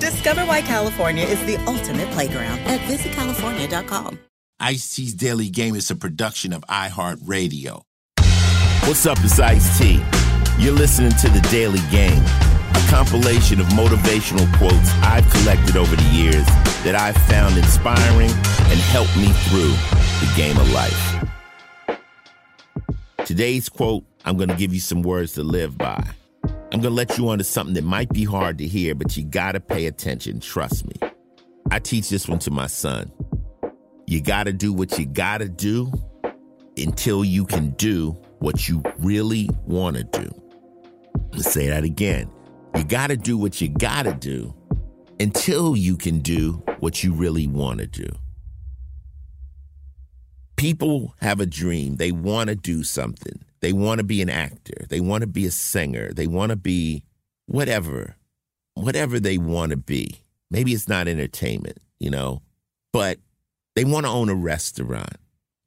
[0.00, 4.18] Discover why California is the ultimate playground at visitcalifornia.com.
[4.58, 7.82] Ice T's Daily Game is a production of iHeartRadio.
[8.86, 10.02] What's up, it's Ice T.
[10.58, 16.10] You're listening to The Daily Game, a compilation of motivational quotes I've collected over the
[16.10, 16.46] years
[16.82, 19.70] that I've found inspiring and helped me through
[20.20, 21.26] the game of life.
[23.26, 26.02] Today's quote, I'm going to give you some words to live by.
[26.72, 29.24] I'm going to let you onto something that might be hard to hear, but you
[29.24, 30.38] got to pay attention.
[30.38, 30.94] Trust me.
[31.68, 33.10] I teach this one to my son.
[34.06, 35.92] You got to do what you got to do
[36.76, 40.30] until you can do what you really want to do.
[41.32, 42.30] Let's say that again.
[42.76, 44.54] You got to do what you got to do
[45.18, 48.06] until you can do what you really want to do.
[50.56, 51.96] People have a dream.
[51.96, 53.44] They want to do something.
[53.60, 54.86] They want to be an actor.
[54.88, 56.12] They want to be a singer.
[56.12, 57.04] They want to be
[57.46, 58.16] whatever,
[58.74, 60.22] whatever they want to be.
[60.50, 62.42] Maybe it's not entertainment, you know,
[62.92, 63.18] but
[63.76, 65.16] they want to own a restaurant.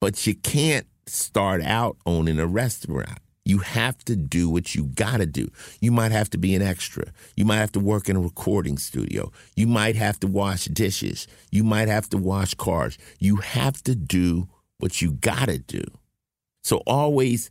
[0.00, 3.18] But you can't start out owning a restaurant.
[3.44, 5.48] You have to do what you got to do.
[5.80, 7.04] You might have to be an extra.
[7.36, 9.30] You might have to work in a recording studio.
[9.54, 11.26] You might have to wash dishes.
[11.50, 12.96] You might have to wash cars.
[13.18, 15.82] You have to do what you got to do.
[16.62, 17.50] So always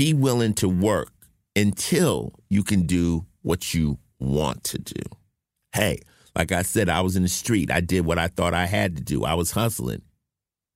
[0.00, 1.12] be willing to work
[1.54, 5.02] until you can do what you want to do.
[5.74, 6.00] Hey,
[6.34, 7.70] like I said, I was in the street.
[7.70, 9.26] I did what I thought I had to do.
[9.26, 10.00] I was hustling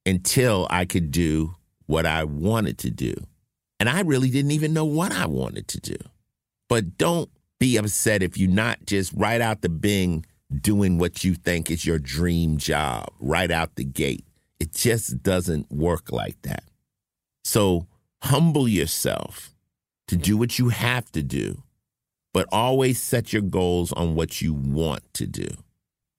[0.05, 1.55] until I could do
[1.87, 3.15] what I wanted to do.
[3.81, 5.97] And I really didn't even know what I wanted to do.
[6.69, 11.33] But don't be upset if you're not just right out the bing doing what you
[11.35, 14.27] think is your dream job right out the gate.
[14.61, 16.65] It just doesn't work like that.
[17.43, 17.87] So
[18.25, 19.55] humble yourself
[20.09, 21.62] to do what you have to do,
[22.33, 25.49] but always set your goals on what you want to do.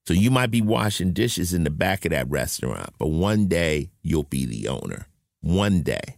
[0.08, 3.90] So you might be washing dishes in the back of that restaurant, but one day
[4.04, 5.08] you'll be the owner.
[5.42, 6.18] One day.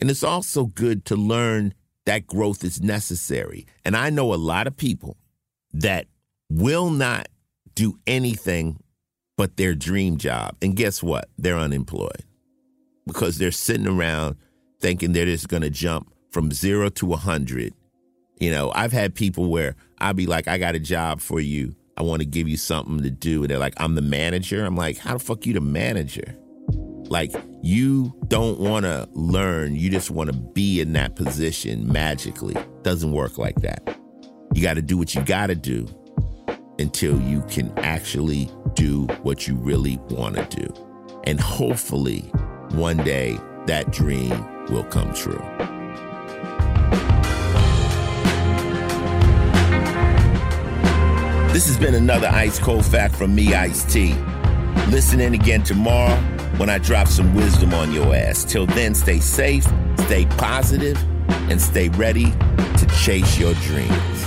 [0.00, 1.74] And it's also good to learn
[2.06, 3.66] that growth is necessary.
[3.84, 5.16] And I know a lot of people
[5.72, 6.06] that
[6.48, 7.28] will not
[7.74, 8.78] do anything
[9.36, 10.56] but their dream job.
[10.62, 11.28] And guess what?
[11.38, 12.24] They're unemployed
[13.06, 14.36] because they're sitting around
[14.80, 17.74] thinking they're just going to jump from zero to a 100.
[18.38, 21.74] You know, I've had people where I'll be like, I got a job for you.
[21.96, 23.42] I want to give you something to do.
[23.42, 24.64] And they're like, I'm the manager.
[24.64, 26.36] I'm like, how the fuck you the manager?
[27.10, 27.32] Like,
[27.62, 29.74] you don't want to learn.
[29.74, 32.56] You just want to be in that position magically.
[32.82, 33.98] Doesn't work like that.
[34.54, 35.86] You got to do what you got to do
[36.78, 41.20] until you can actually do what you really want to do.
[41.24, 42.20] And hopefully,
[42.70, 44.32] one day that dream
[44.70, 45.42] will come true.
[51.52, 54.14] This has been another Ice Cold Fact from me, Ice T.
[54.88, 56.16] Listen in again tomorrow
[56.56, 58.44] when I drop some wisdom on your ass.
[58.44, 59.66] Till then, stay safe,
[59.98, 60.96] stay positive,
[61.50, 64.24] and stay ready to chase your dreams.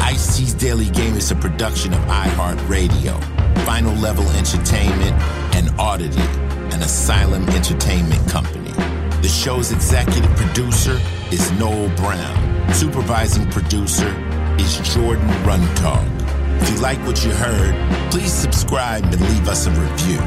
[0.00, 3.20] Ice T's Daily Game is a production of iHeartRadio,
[3.64, 5.12] Final Level Entertainment,
[5.54, 6.43] and an
[6.84, 8.70] Asylum Entertainment company.
[9.22, 11.00] The show's executive producer
[11.32, 12.74] is Noel Brown.
[12.74, 14.08] Supervising producer
[14.58, 16.60] is Jordan Runtag.
[16.60, 17.74] If you like what you heard,
[18.10, 20.18] please subscribe and leave us a review.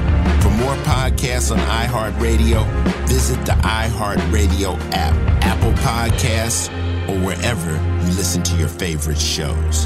[0.42, 2.65] For more podcasts on iHeartRadio,
[3.07, 6.69] visit the iHeartRadio app, Apple Podcasts,
[7.07, 7.71] or wherever
[8.04, 9.86] you listen to your favorite shows.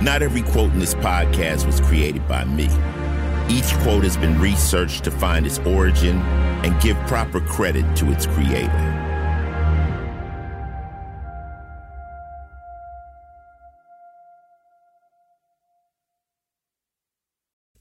[0.00, 2.68] Not every quote in this podcast was created by me.
[3.50, 6.20] Each quote has been researched to find its origin
[6.62, 8.96] and give proper credit to its creator.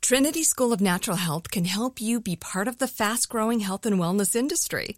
[0.01, 3.85] Trinity School of Natural Health can help you be part of the fast growing health
[3.85, 4.97] and wellness industry.